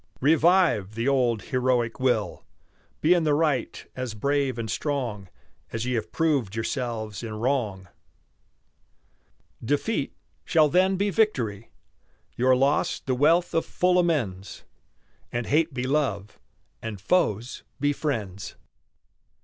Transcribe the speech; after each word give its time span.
Revive 0.19 0.95
the 0.95 1.07
old 1.07 1.43
heroic 1.43 1.99
will; 1.99 2.43
Be 3.01 3.13
in 3.13 3.23
the 3.23 3.35
right 3.35 3.85
as 3.95 4.15
brave 4.15 4.57
and 4.57 4.67
strong 4.67 5.29
As 5.71 5.85
ye 5.85 5.93
have 5.93 6.11
proved 6.11 6.55
yourselves 6.55 7.21
in 7.21 7.35
wrong. 7.35 7.87
Defeat 9.63 10.15
shall 10.43 10.69
then 10.69 10.95
be 10.95 11.11
victory, 11.11 11.69
Your 12.35 12.55
loss 12.55 12.99
the 12.99 13.13
wealth 13.13 13.53
of 13.53 13.63
full 13.63 13.99
amends, 13.99 14.63
And 15.31 15.45
hate 15.45 15.71
be 15.71 15.85
love, 15.85 16.39
and 16.81 16.99
foes 16.99 17.61
be 17.79 17.93
friends. 17.93 18.55